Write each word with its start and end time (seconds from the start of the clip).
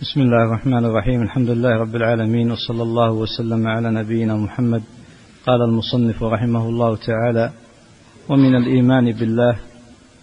بسم 0.00 0.20
الله 0.20 0.44
الرحمن 0.44 0.84
الرحيم 0.84 1.22
الحمد 1.22 1.50
لله 1.50 1.70
رب 1.70 1.96
العالمين 1.96 2.50
وصلى 2.50 2.82
الله 2.82 3.12
وسلم 3.12 3.66
على 3.66 3.90
نبينا 3.90 4.36
محمد 4.36 4.82
قال 5.46 5.62
المصنف 5.62 6.22
رحمه 6.22 6.68
الله 6.68 6.96
تعالى 6.96 7.52
ومن 8.28 8.54
الايمان 8.56 9.12
بالله 9.12 9.58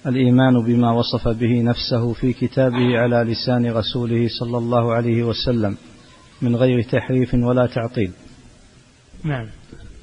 الايمان 0.08 0.66
بما 0.66 0.92
وصف 0.92 1.28
به 1.28 1.62
نفسه 1.62 2.14
في 2.14 2.34
كتابه 2.34 3.00
على 3.00 3.32
لسان 3.32 3.72
رسوله 3.72 4.28
صلى 4.40 4.58
الله 4.58 4.94
عليه 4.94 5.24
وسلم 5.24 5.78
من 6.42 6.56
غير 6.56 6.84
تحريف 6.84 7.34
ولا 7.34 7.66
تعطيل 7.66 8.12
نعم. 9.24 9.48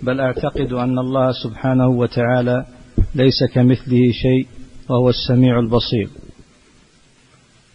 بل 0.03 0.21
أعتقد 0.21 0.73
أن 0.73 0.99
الله 0.99 1.33
سبحانه 1.33 1.89
وتعالى 1.89 2.65
ليس 3.15 3.45
كمثله 3.55 4.13
شيء 4.13 4.47
وهو 4.89 5.09
السميع 5.09 5.59
البصير. 5.59 6.09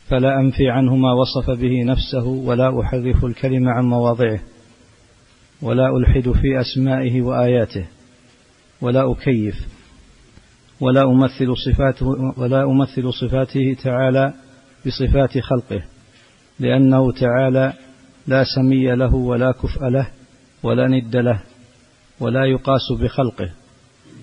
فلا 0.10 0.39
أنفي 0.39 0.70
عنه 0.70 0.96
ما 0.96 1.14
وصف 1.14 1.50
به 1.50 1.84
نفسه 1.84 2.28
ولا 2.28 2.82
أحرف 2.82 3.25
الكلم 3.25 3.70
عن 3.70 3.86
مواضعه 3.86 4.39
ولا 5.61 5.97
ألحد 5.97 6.32
في 6.32 6.61
أسمائه 6.61 7.21
وآياته 7.21 7.86
ولا 8.82 9.11
أكيف 9.11 9.56
ولا 10.82 11.04
أمثل 11.04 11.57
صفاته 11.57 12.06
ولا 12.37 12.64
أمثل 12.64 13.14
صفاته 13.14 13.75
تعالى 13.84 14.34
بصفات 14.86 15.37
خلقه 15.37 15.84
لأنه 16.60 17.12
تعالى 17.12 17.73
لا 18.28 18.43
سمي 18.56 18.96
له 18.96 19.15
ولا 19.15 19.51
كفء 19.51 19.86
له 19.86 20.07
ولا 20.64 20.87
ند 20.87 21.15
له 21.15 21.42
ولا 22.20 22.46
يقاس 22.46 22.92
بخلقه 23.01 23.50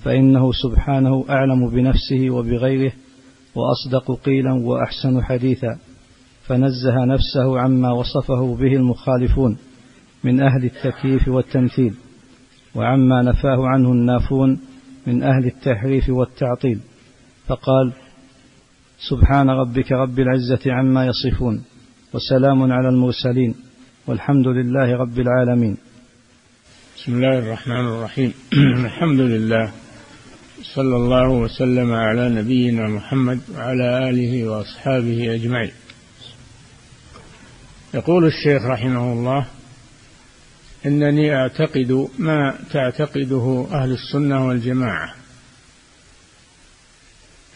فإنه 0.04 0.52
سبحانه 0.52 1.24
أعلم 1.30 1.70
بنفسه 1.70 2.30
وبغيره 2.30 2.92
وأصدق 3.56 4.20
قيلا 4.24 4.52
وأحسن 4.52 5.24
حديثا 5.24 5.78
فنزه 6.46 7.04
نفسه 7.04 7.60
عما 7.60 7.92
وصفه 7.92 8.56
به 8.56 8.76
المخالفون 8.76 9.56
من 10.24 10.40
أهل 10.40 10.64
التكييف 10.64 11.28
والتمثيل 11.28 11.94
وعما 12.74 13.22
نفاه 13.22 13.66
عنه 13.66 13.92
النافون 13.92 14.60
من 15.06 15.22
أهل 15.22 15.46
التحريف 15.46 16.08
والتعطيل 16.08 16.80
فقال 17.46 17.92
سبحان 19.10 19.50
ربك 19.50 19.92
رب 19.92 20.18
العزة 20.18 20.72
عما 20.72 21.06
يصفون 21.06 21.64
وسلام 22.14 22.72
على 22.72 22.88
المرسلين 22.88 23.54
والحمد 24.06 24.46
لله 24.46 24.96
رب 24.96 25.18
العالمين. 25.18 25.76
بسم 26.96 27.14
الله 27.14 27.38
الرحمن 27.38 27.86
الرحيم. 27.86 28.32
الحمد 28.84 29.20
لله 29.20 29.85
صلى 30.62 30.96
الله 30.96 31.28
وسلم 31.28 31.92
على 31.92 32.28
نبينا 32.28 32.88
محمد 32.88 33.40
وعلى 33.54 34.10
آله 34.10 34.44
وأصحابه 34.48 35.34
أجمعين. 35.34 35.72
يقول 37.94 38.26
الشيخ 38.26 38.62
رحمه 38.62 39.12
الله 39.12 39.46
إنني 40.86 41.34
أعتقد 41.34 42.08
ما 42.18 42.58
تعتقده 42.72 43.66
أهل 43.72 43.92
السنة 43.92 44.46
والجماعة 44.46 45.14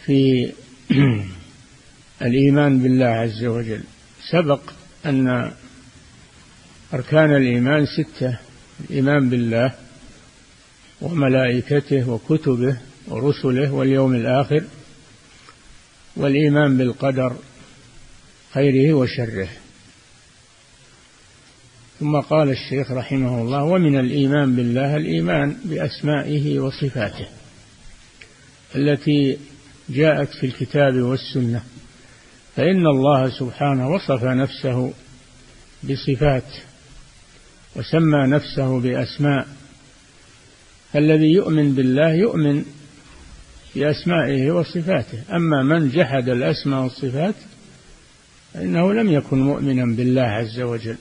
في 0.05 0.51
الإيمان 2.21 2.83
بالله 2.83 3.05
عز 3.05 3.43
وجل. 3.43 3.83
سبق 4.31 4.61
أن 5.05 5.51
أركان 6.93 7.35
الإيمان 7.35 7.85
ستة 7.85 8.39
الإيمان 8.89 9.29
بالله 9.29 9.73
وملائكته 11.01 12.09
وكتبه 12.09 12.90
ورسله 13.07 13.73
واليوم 13.73 14.15
الآخر 14.15 14.63
والإيمان 16.15 16.77
بالقدر 16.77 17.35
خيره 18.53 18.93
وشره. 18.93 19.49
ثم 21.99 22.19
قال 22.19 22.49
الشيخ 22.49 22.91
رحمه 22.91 23.41
الله 23.41 23.63
ومن 23.63 23.99
الإيمان 23.99 24.55
بالله 24.55 24.97
الإيمان 24.97 25.57
بأسمائه 25.65 26.59
وصفاته 26.59 27.27
التي 28.75 29.37
جاءت 29.89 30.29
في 30.29 30.45
الكتاب 30.45 30.95
والسنة 30.95 31.63
فإن 32.55 32.87
الله 32.87 33.29
سبحانه 33.39 33.89
وصف 33.89 34.23
نفسه 34.23 34.93
بصفات 35.83 36.53
وسمى 37.75 38.27
نفسه 38.27 38.79
بأسماء 38.79 39.47
الذي 40.95 41.33
يؤمن 41.33 41.75
بالله 41.75 42.13
يؤمن 42.13 42.65
بأسمائه 43.75 44.51
وصفاته. 44.51 45.23
أما 45.35 45.63
من 45.63 45.89
جحد 45.89 46.29
الأسماء 46.29 46.81
والصفات 46.81 47.35
فإنه 48.53 48.93
لم 48.93 49.11
يكن 49.11 49.41
مؤمنا 49.41 49.95
بالله 49.95 50.21
عز 50.21 50.59
وجل. 50.59 50.97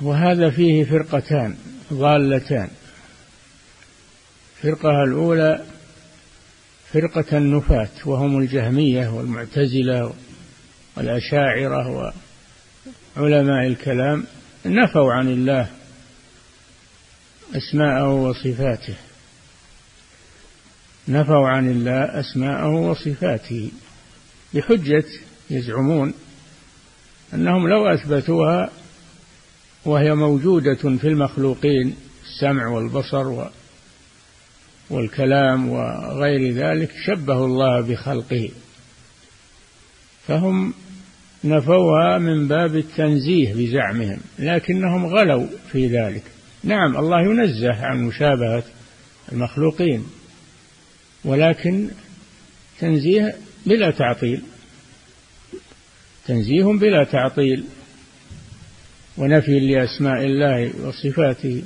وهذا 0.00 0.50
فيه 0.50 0.84
فرقتان 0.84 1.56
ضالتان. 1.92 2.68
الفرقة 4.56 5.02
الأولى 5.02 5.64
فرقة 6.92 7.38
النفاة 7.38 7.88
وهم 8.06 8.38
الجهمية 8.38 9.08
والمعتزلة 9.08 10.14
والأشاعرة 10.96 12.12
وعلماء 13.16 13.66
الكلام 13.66 14.26
نفوا 14.66 15.12
عن 15.12 15.28
الله 15.28 15.68
أسماءه 17.54 18.14
وصفاته. 18.14 18.94
نفوا 21.08 21.48
عن 21.48 21.70
الله 21.70 22.20
أسماءه 22.20 22.68
وصفاته. 22.68 23.70
بحجة 24.54 25.04
يزعمون 25.50 26.14
أنهم 27.34 27.68
لو 27.68 27.86
أثبتوها 27.86 28.70
وهي 29.84 30.14
موجودة 30.14 30.74
في 30.74 31.04
المخلوقين 31.04 31.96
السمع 32.24 32.68
والبصر 32.68 33.48
والكلام 34.90 35.68
وغير 35.68 36.52
ذلك 36.52 36.90
شبهوا 37.06 37.46
الله 37.46 37.80
بخلقه. 37.80 38.50
فهم 40.26 40.74
نفوها 41.44 42.18
من 42.18 42.48
باب 42.48 42.76
التنزيه 42.76 43.54
بزعمهم 43.54 44.18
لكنهم 44.38 45.06
غلوا 45.06 45.46
في 45.72 45.86
ذلك. 45.86 46.35
نعم 46.66 46.96
الله 46.96 47.20
ينزه 47.20 47.84
عن 47.86 48.02
مشابهة 48.02 48.62
المخلوقين 49.32 50.06
ولكن 51.24 51.88
تنزيه 52.80 53.34
بلا 53.66 53.90
تعطيل 53.90 54.42
تنزيه 56.26 56.64
بلا 56.64 57.04
تعطيل 57.04 57.64
ونفي 59.18 59.60
لأسماء 59.60 60.24
الله 60.24 60.86
وصفاته. 60.86 61.62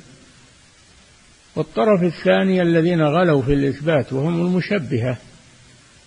والطرف 1.56 2.02
الثاني 2.02 2.62
الذين 2.62 3.02
غلوا 3.02 3.42
في 3.42 3.52
الإثبات 3.52 4.12
وهم 4.12 4.46
المشبهة 4.46 5.16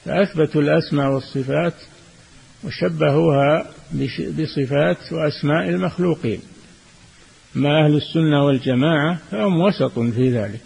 فأثبتوا 0.06 0.62
الأسماء 0.62 1.12
والصفات 1.12 1.74
وشبهوها 2.64 3.72
بصفات 4.38 5.14
وأسماء 5.14 5.70
المخلوقين. 5.70 6.40
ما 7.56 7.86
أهل 7.86 7.96
السنة 7.96 8.46
والجماعة 8.46 9.20
فهم 9.32 9.62
وسط 9.62 10.00
في 10.00 10.32
ذلك. 10.32 10.60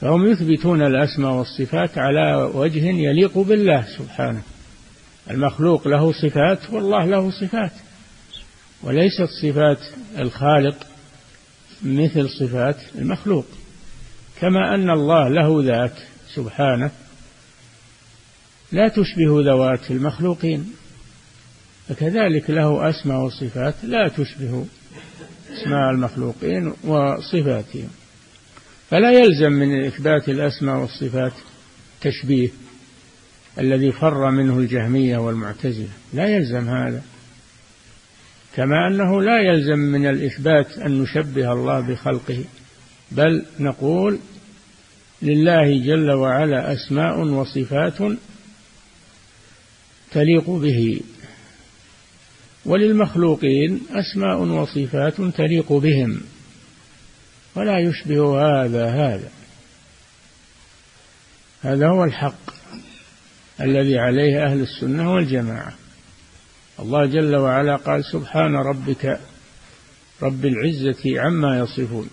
فهم 0.00 0.26
يثبتون 0.26 0.82
الأسماء 0.82 1.32
والصفات 1.32 1.98
على 1.98 2.50
وجه 2.54 2.84
يليق 2.84 3.38
بالله 3.38 3.86
سبحانه. 3.98 4.42
المخلوق 5.30 5.88
له 5.88 6.12
صفات 6.12 6.58
والله 6.70 7.04
له 7.06 7.30
صفات. 7.30 7.72
وليست 8.82 9.28
صفات 9.42 9.78
الخالق 10.18 10.86
مثل 11.82 12.28
صفات 12.28 12.76
المخلوق. 12.94 13.46
كما 14.40 14.74
أن 14.74 14.90
الله 14.90 15.28
له 15.28 15.62
ذات 15.62 15.98
سبحانه. 16.34 16.90
لا 18.72 18.88
تشبه 18.88 19.42
ذوات 19.44 19.90
المخلوقين. 19.90 20.72
فكذلك 21.88 22.50
له 22.50 22.90
أسماء 22.90 23.18
وصفات 23.18 23.74
لا 23.82 24.08
تشبه 24.08 24.66
أسماء 25.64 25.90
المخلوقين 25.90 26.72
وصفاتهم. 26.84 27.88
فلا 28.90 29.12
يلزم 29.12 29.52
من 29.52 29.84
إثبات 29.84 30.28
الأسماء 30.28 30.76
والصفات 30.76 31.32
تشبيه 32.00 32.48
الذي 33.58 33.92
فر 33.92 34.30
منه 34.30 34.58
الجهمية 34.58 35.18
والمعتزلة. 35.18 35.88
لا 36.12 36.26
يلزم 36.26 36.68
هذا. 36.68 37.02
كما 38.56 38.88
أنه 38.88 39.22
لا 39.22 39.40
يلزم 39.40 39.78
من 39.78 40.06
الإثبات 40.06 40.78
أن 40.78 41.02
نشبه 41.02 41.52
الله 41.52 41.80
بخلقه 41.80 42.44
بل 43.12 43.44
نقول 43.60 44.18
لله 45.22 45.84
جل 45.86 46.10
وعلا 46.10 46.72
أسماء 46.72 47.20
وصفات 47.20 48.18
تليق 50.12 50.50
به. 50.50 51.00
وللمخلوقين 52.66 53.80
أسماء 53.90 54.38
وصفات 54.38 55.20
تليق 55.36 55.72
بهم. 55.72 56.20
ولا 57.56 57.78
يشبه 57.78 58.40
هذا 58.40 58.86
هذا. 58.86 59.30
هذا 61.62 61.88
هو 61.88 62.04
الحق 62.04 62.54
الذي 63.60 63.98
عليه 63.98 64.46
أهل 64.46 64.60
السنة 64.60 65.12
والجماعة. 65.12 65.74
الله 66.80 67.06
جل 67.06 67.36
وعلا 67.36 67.76
قال 67.76 68.04
سبحان 68.12 68.54
ربك 68.54 69.20
رب 70.22 70.44
العزة 70.44 71.20
عما 71.20 71.58
يصفون. 71.58 72.10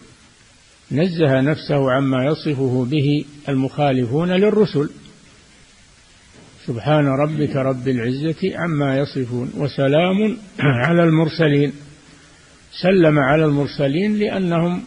نزه 0.91 1.41
نفسه 1.41 1.91
عما 1.91 2.25
يصفه 2.25 2.85
به 2.89 3.25
المخالفون 3.49 4.31
للرسل. 4.31 4.89
سبحان 6.67 7.07
ربك 7.07 7.55
رب 7.55 7.87
العزة 7.87 8.57
عما 8.57 8.97
يصفون 8.97 9.51
وسلام 9.57 10.37
على 10.85 11.03
المرسلين. 11.03 11.73
سلم 12.81 13.19
على 13.19 13.45
المرسلين 13.45 14.15
لأنهم 14.15 14.83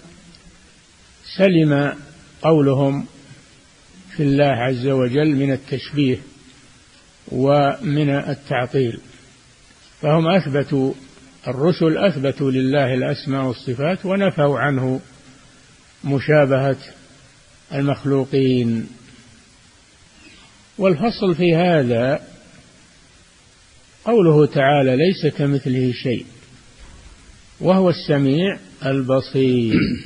سلم 1.38 1.93
قولهم 2.43 3.06
في 4.17 4.23
الله 4.23 4.47
عز 4.47 4.87
وجل 4.87 5.37
من 5.37 5.53
التشبيه 5.53 6.19
ومن 7.32 8.11
التعطيل. 8.11 9.00
فهم 10.00 10.29
أثبتوا 10.29 10.93
الرسل 11.49 11.99
أثبتوا 11.99 12.50
لله 12.50 12.94
الأسماء 12.94 13.44
والصفات 13.44 14.06
ونفوا 14.06 14.59
عنه 14.59 15.00
مشابهة 16.05 16.77
المخلوقين. 17.75 18.88
والفصل 20.79 21.35
في 21.35 21.55
هذا 21.55 22.21
قوله 24.05 24.47
تعالى 24.47 24.97
ليس 24.97 25.35
كمثله 25.35 25.93
شيء 25.93 26.26
وهو 27.61 27.91
السميع 27.91 28.59
البصير. 28.87 29.75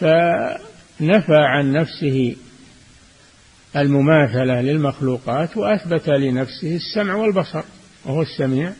فنفى 0.00 1.36
عن 1.36 1.72
نفسه 1.72 2.36
المماثلة 3.76 4.60
للمخلوقات 4.60 5.56
وأثبت 5.56 6.08
لنفسه 6.08 6.76
السمع 6.76 7.14
والبصر 7.14 7.62
وهو 8.04 8.22
السميع 8.22 8.72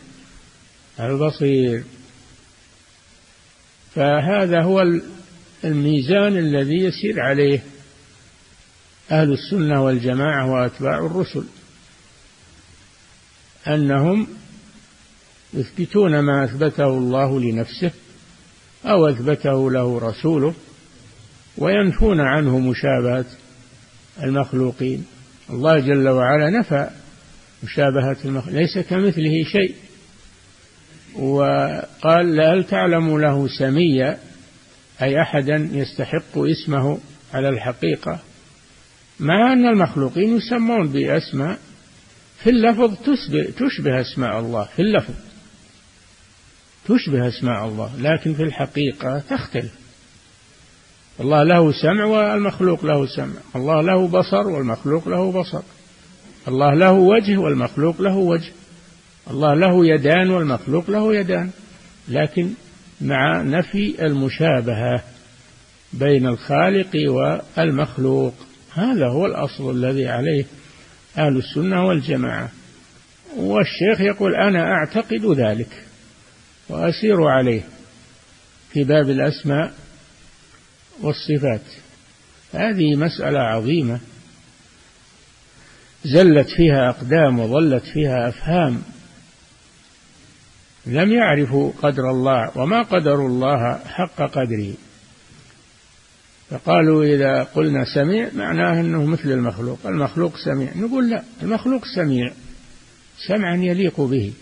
البصير. 0.99 1.83
فهذا 3.93 4.63
هو 4.63 4.83
الميزان 5.63 6.37
الذي 6.37 6.77
يسير 6.77 7.19
عليه. 7.19 7.74
أهل 9.11 9.33
السنة 9.33 9.83
والجماعة 9.83 10.51
وأتباع 10.51 10.97
الرسل 10.97 11.43
أنهم 13.67 14.27
يثبتون 15.53 16.19
ما 16.19 16.43
أثبته 16.43 16.87
الله 16.87 17.39
لنفسه 17.39 17.91
أو 18.85 19.07
أثبته 19.07 19.71
له 19.71 19.99
رسوله 19.99 20.53
وينفون 21.57 22.19
عنه 22.19 22.59
مشابهة 22.59 23.25
المخلوقين. 24.23 25.05
الله 25.49 25.79
جل 25.79 26.09
وعلا 26.09 26.59
نفى 26.59 26.89
مشابهة 27.63 28.17
المخلوق 28.25 28.55
ليس 28.55 28.77
كمثله 28.77 29.43
شيء. 29.43 29.75
وقال 31.15 32.41
هل 32.41 32.63
تعلم 32.63 33.19
له 33.19 33.47
سميا؟ 33.59 34.17
أي 35.01 35.21
أحدا 35.21 35.69
يستحق 35.71 36.37
اسمه 36.37 36.99
على 37.33 37.49
الحقيقة؟ 37.49 38.19
مع 39.19 39.53
أن 39.53 39.65
المخلوقين 39.65 40.37
يسمون 40.37 40.87
بأسماء 40.87 41.59
في 42.43 42.49
اللفظ 42.49 42.95
تشبه, 42.95 43.43
تشبه 43.43 44.01
أسماء 44.01 44.39
الله 44.39 44.63
في 44.75 44.81
اللفظ. 44.81 45.13
تشبه 46.85 47.27
أسماء 47.27 47.65
الله 47.65 47.91
لكن 47.99 48.33
في 48.33 48.43
الحقيقة 48.43 49.19
تختلف. 49.19 49.71
الله 51.19 51.43
له 51.43 51.71
سمع 51.71 52.05
والمخلوق 52.05 52.85
له 52.85 53.07
سمع. 53.15 53.41
الله 53.55 53.81
له 53.81 54.07
بصر 54.07 54.47
والمخلوق 54.47 55.07
له 55.07 55.31
بصر. 55.31 55.61
الله 56.47 56.73
له 56.73 56.91
وجه 56.91 57.37
والمخلوق 57.37 58.01
له 58.01 58.15
وجه. 58.15 58.51
الله 59.31 59.53
له 59.53 59.85
يدان 59.85 60.29
والمخلوق 60.29 60.89
له 60.89 61.15
يدان. 61.15 61.49
لكن 62.07 62.49
مع 63.01 63.41
نفي 63.41 64.05
المشابهة 64.05 65.03
بين 65.93 66.27
الخالق 66.27 66.91
والمخلوق. 67.57 68.33
هذا 68.75 69.07
هو 69.07 69.25
الأصل 69.25 69.71
الذي 69.71 70.07
عليه 70.07 70.45
أهل 71.17 71.37
السنة 71.37 71.85
والجماعة. 71.85 72.49
والشيخ 73.37 74.01
يقول 74.01 74.35
أنا 74.35 74.73
أعتقد 74.73 75.25
ذلك 75.25 75.83
وأسير 76.69 77.23
عليه 77.23 77.61
في 78.73 78.83
باب 78.83 79.09
الأسماء 79.09 79.73
والصفات. 81.01 81.61
هذه 82.53 82.95
مسألة 82.95 83.39
عظيمة 83.39 83.99
زلت 86.03 86.49
فيها 86.49 86.89
أقدام 86.89 87.39
وظلت 87.39 87.83
فيها 87.83 88.29
أفهام. 88.29 88.81
لم 90.85 91.11
يعرفوا 91.11 91.71
قدر 91.81 92.11
الله 92.11 92.57
وما 92.57 92.81
قدروا 92.81 93.29
الله 93.29 93.77
حق 93.77 94.21
قدره. 94.21 94.73
فقالوا 96.49 97.03
إذا 97.03 97.43
قلنا 97.43 97.85
سميع 97.95 98.29
معناه 98.33 98.81
أنه 98.81 99.05
مثل 99.05 99.31
المخلوق. 99.31 99.79
المخلوق 99.85 100.37
سميع. 100.37 100.71
نقول 100.75 101.09
لا 101.09 101.23
المخلوق 101.43 101.81
سميع. 101.95 102.33
سمعا 103.27 103.55
يليق 103.55 104.01
به. 104.01 104.33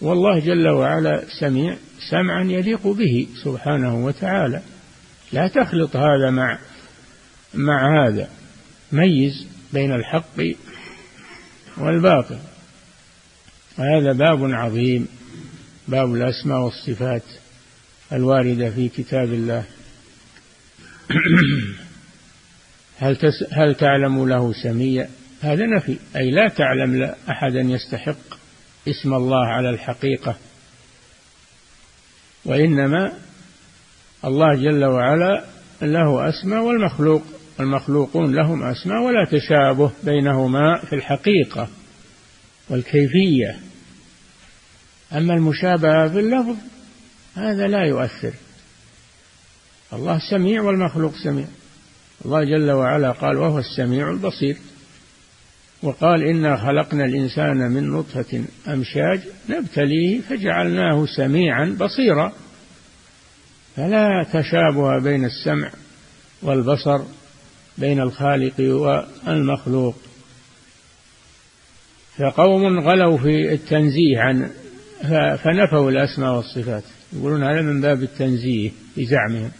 والله 0.00 0.40
جل 0.40 0.68
وعلا 0.68 1.24
سميع 1.40 1.76
سمعا 2.10 2.44
يليق 2.44 2.86
به 2.86 3.28
سبحانه 3.44 4.04
وتعالى. 4.04 4.62
لا 5.32 5.48
تخلط 5.48 5.96
هذا 5.96 6.30
مع 6.30 6.58
مع 7.54 8.06
هذا. 8.06 8.28
ميز 8.92 9.46
بين 9.72 9.92
الحق 9.92 10.56
والباطل. 11.78 12.38
هذا 13.76 14.12
باب 14.12 14.44
عظيم 14.44 15.08
باب 15.88 16.14
الأسماء 16.14 16.58
والصفات 16.58 17.22
الواردة 18.12 18.70
في 18.70 18.88
كتاب 18.88 19.32
الله. 19.32 19.64
هل 22.98 23.16
تس 23.16 23.44
هل 23.52 23.74
تعلم 23.74 24.28
له 24.28 24.52
سميا؟ 24.52 25.08
هذا 25.40 25.66
نفي 25.66 25.98
أي 26.16 26.30
لا 26.30 26.48
تعلم 26.48 27.14
أحدا 27.30 27.60
يستحق 27.60 28.34
اسم 28.88 29.14
الله 29.14 29.46
على 29.46 29.70
الحقيقة. 29.70 30.36
وإنما 32.44 33.12
الله 34.24 34.54
جل 34.54 34.84
وعلا 34.84 35.44
له 35.82 36.28
أسماء 36.28 36.62
والمخلوق 36.62 37.22
المخلوقون 37.60 38.34
لهم 38.34 38.62
أسماء 38.62 39.02
ولا 39.02 39.24
تشابه 39.24 39.92
بينهما 40.04 40.80
في 40.84 40.96
الحقيقة 40.96 41.68
والكيفية. 42.68 43.58
أما 45.12 45.34
المشابهة 45.34 46.08
في 46.08 46.20
اللفظ 46.20 46.56
هذا 47.34 47.66
لا 47.66 47.84
يؤثر. 47.84 48.32
الله 49.92 50.18
سميع 50.30 50.62
والمخلوق 50.62 51.14
سميع. 51.24 51.46
الله 52.24 52.44
جل 52.44 52.70
وعلا 52.70 53.10
قال 53.10 53.36
وهو 53.36 53.58
السميع 53.58 54.10
البصير. 54.10 54.56
وقال 55.82 56.22
إنا 56.22 56.56
خلقنا 56.56 57.04
الإنسان 57.04 57.56
من 57.56 57.90
نطفة 57.90 58.44
أمشاج 58.68 59.20
نبتليه 59.48 60.20
فجعلناه 60.20 61.06
سميعا 61.16 61.76
بصيرا. 61.80 62.32
فلا 63.76 64.26
تشابه 64.32 64.98
بين 64.98 65.24
السمع 65.24 65.70
والبصر 66.42 67.02
بين 67.78 68.00
الخالق 68.00 68.60
والمخلوق. 68.60 69.96
فقوم 72.18 72.80
غلوا 72.80 73.18
في 73.18 73.52
التنزيه 73.52 74.18
عن 74.18 74.50
فنفوا 75.36 75.90
الأسماء 75.90 76.34
والصفات. 76.34 76.84
يقولون 77.12 77.42
هذا 77.44 77.62
من 77.62 77.80
باب 77.80 78.02
التنزيه 78.02 78.70
بزعمهم 78.96 79.50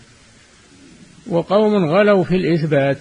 وقوم 1.26 1.84
غلوا 1.84 2.24
في 2.24 2.36
الإثبات 2.36 2.98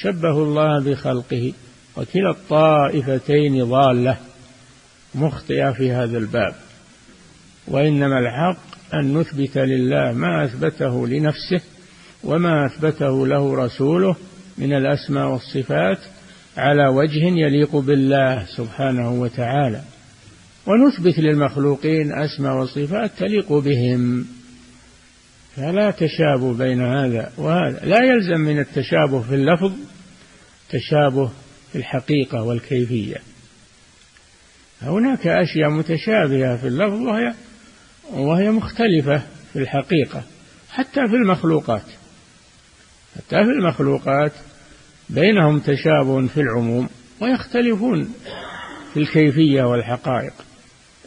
شبهوا 0.00 0.44
الله 0.44 0.84
بخلقه 0.84 1.52
وكلا 1.96 2.30
الطائفتين 2.30 3.64
ضالة 3.64 4.16
مخطئة 5.14 5.70
في 5.70 5.92
هذا 5.92 6.18
الباب. 6.18 6.54
وإنما 7.68 8.18
الحق 8.18 8.62
أن 8.94 9.18
نثبت 9.18 9.58
لله 9.58 10.12
ما 10.12 10.44
أثبته 10.44 11.06
لنفسه 11.06 11.60
وما 12.24 12.66
أثبته 12.66 13.26
له 13.26 13.64
رسوله 13.64 14.16
من 14.58 14.72
الأسماء 14.72 15.28
والصفات 15.28 15.98
على 16.56 16.88
وجه 16.88 17.24
يليق 17.24 17.76
بالله 17.76 18.46
سبحانه 18.56 19.12
وتعالى. 19.12 19.82
ونثبت 20.66 21.18
للمخلوقين 21.18 22.12
أسماء 22.12 22.56
وصفات 22.56 23.10
تليق 23.18 23.52
بهم. 23.52 24.26
فلا 25.56 25.90
تشابه 25.90 26.54
بين 26.54 26.82
هذا 26.82 27.32
وهذا. 27.38 27.80
لا 27.84 27.98
يلزم 28.04 28.40
من 28.40 28.58
التشابه 28.58 29.22
في 29.22 29.34
اللفظ 29.34 29.72
تشابه 30.70 31.30
في 31.72 31.78
الحقيقة 31.78 32.42
والكيفية. 32.42 33.16
هناك 34.82 35.26
أشياء 35.26 35.70
متشابهة 35.70 36.56
في 36.56 36.66
اللفظ 36.66 37.00
وهي 37.00 37.34
وهي 38.12 38.50
مختلفة 38.50 39.22
في 39.52 39.58
الحقيقة 39.58 40.22
حتى 40.70 41.00
في 41.08 41.14
المخلوقات. 41.24 41.84
حتى 43.16 43.36
في 43.44 43.50
المخلوقات 43.60 44.32
بينهم 45.10 45.58
تشابه 45.58 46.26
في 46.26 46.40
العموم 46.40 46.88
ويختلفون 47.20 48.14
في 48.94 49.00
الكيفية 49.00 49.62
والحقائق. 49.62 50.32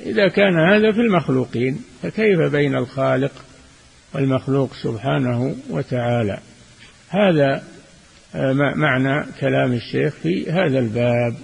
إذا 0.02 0.28
كان 0.28 0.60
هذا 0.60 0.92
في 0.92 1.00
المخلوقين 1.00 1.82
فكيف 2.04 2.40
بين 2.52 2.75
الخالق 2.75 3.32
والمخلوق 4.16 4.74
سبحانه 4.84 5.56
وتعالى. 5.70 6.40
هذا 7.10 7.64
آه، 8.36 8.54
معنى 8.76 9.26
كلام 9.40 9.74
الشيخ 9.74 10.14
في 10.14 10.52
هذا 10.52 10.80
الباب. 10.80 11.36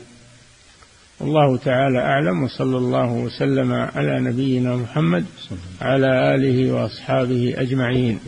والله 1.19 1.57
تعالى 1.57 1.99
أعلم 1.99 2.43
وصلى 2.43 2.77
الله 2.77 3.11
وسلم 3.11 3.73
على 3.73 4.19
نبينا 4.19 4.75
محمد 4.75 5.25
على 5.81 6.35
آله 6.35 6.71
وأصحابه 6.71 7.53
أجمعين. 7.57 8.19